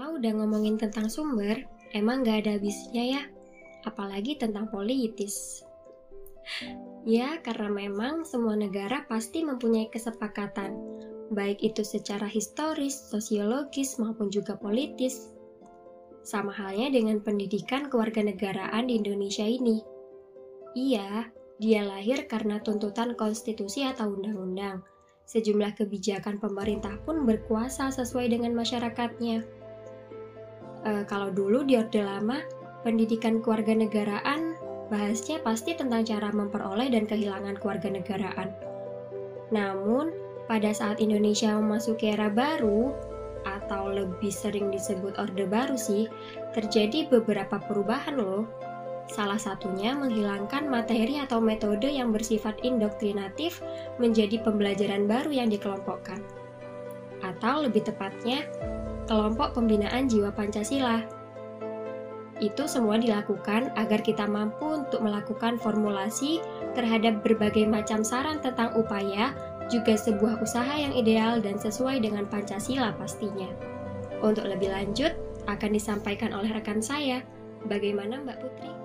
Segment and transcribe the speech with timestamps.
[0.00, 1.60] Kalau udah ngomongin tentang sumber,
[1.92, 3.22] emang gak ada habisnya ya,
[3.84, 5.60] apalagi tentang politis.
[7.04, 10.72] Ya, karena memang semua negara pasti mempunyai kesepakatan,
[11.36, 15.36] baik itu secara historis, sosiologis, maupun juga politis.
[16.24, 19.84] Sama halnya dengan pendidikan kewarganegaraan di Indonesia ini.
[20.80, 21.28] Iya,
[21.60, 24.80] dia lahir karena tuntutan konstitusi atau undang-undang.
[25.28, 29.59] Sejumlah kebijakan pemerintah pun berkuasa sesuai dengan masyarakatnya.
[30.90, 32.42] E, kalau dulu di Orde Lama,
[32.82, 34.58] pendidikan kewarganegaraan
[34.90, 38.50] bahasnya pasti tentang cara memperoleh dan kehilangan kewarganegaraan.
[39.54, 40.10] Namun,
[40.50, 42.90] pada saat Indonesia memasuki era baru,
[43.46, 46.10] atau lebih sering disebut Orde Baru sih,
[46.52, 48.50] terjadi beberapa perubahan loh.
[49.06, 53.62] Salah satunya menghilangkan materi atau metode yang bersifat indoktrinatif
[53.98, 56.22] menjadi pembelajaran baru yang dikelompokkan.
[57.22, 58.46] Atau lebih tepatnya,
[59.10, 61.02] kelompok pembinaan jiwa Pancasila
[62.40, 66.40] itu semua dilakukan agar kita mampu untuk melakukan formulasi
[66.72, 69.36] terhadap berbagai macam saran tentang upaya,
[69.68, 73.46] juga sebuah usaha yang ideal dan sesuai dengan Pancasila pastinya.
[74.24, 75.12] Untuk lebih lanjut,
[75.52, 77.20] akan disampaikan oleh rekan saya.
[77.68, 78.79] Bagaimana Mbak Putri?